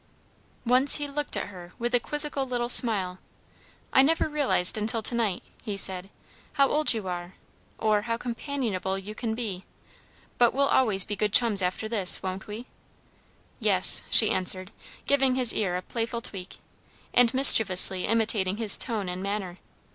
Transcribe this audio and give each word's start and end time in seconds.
Once 0.65 0.95
he 0.95 1.07
looked 1.07 1.37
at 1.37 1.49
her 1.49 1.73
with 1.77 1.93
a 1.93 1.99
quizzical 1.99 2.47
little 2.47 2.69
smile. 2.69 3.19
"I 3.93 4.01
never 4.01 4.27
realised 4.27 4.75
until 4.75 5.03
to 5.03 5.13
night," 5.13 5.43
he 5.63 5.77
said, 5.77 6.09
"how 6.53 6.69
old 6.69 6.91
you 6.91 7.07
are, 7.07 7.35
or 7.77 8.01
how 8.01 8.17
companionable 8.17 8.97
you 8.97 9.13
can 9.13 9.35
be. 9.35 9.63
But 10.39 10.55
we'll 10.55 10.69
always 10.69 11.05
be 11.05 11.15
good 11.15 11.33
chums 11.33 11.61
after 11.61 11.87
this, 11.87 12.23
won't 12.23 12.47
we?" 12.47 12.65
"Yes," 13.59 14.01
she 14.09 14.31
answered, 14.31 14.71
giving 15.05 15.35
his 15.35 15.53
ear 15.53 15.77
a 15.77 15.83
playful 15.83 16.21
tweak, 16.21 16.57
and 17.13 17.31
mischievously 17.31 18.07
imitating 18.07 18.57
his 18.57 18.79
tone 18.79 19.07
and 19.07 19.21
manner. 19.21 19.59